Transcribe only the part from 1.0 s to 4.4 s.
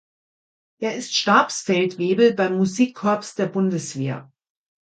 Stabsfeldwebel beim Musikkorps der Bundeswehr.